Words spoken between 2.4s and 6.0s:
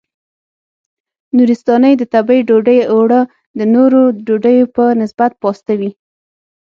ډوډۍ اوړه د نورو ډوډیو په نسبت پاسته وي.